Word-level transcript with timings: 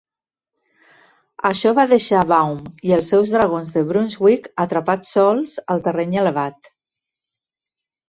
Això 1.49 1.73
va 1.79 1.85
deixar 1.91 2.23
Baum 2.31 2.57
i 2.89 2.95
els 2.99 3.13
seus 3.15 3.35
dragons 3.37 3.77
de 3.77 3.85
Brunswick 3.93 4.53
atrapats 4.67 5.15
sols 5.21 5.63
al 5.77 5.87
terreny 5.91 6.21
elevat. 6.27 6.77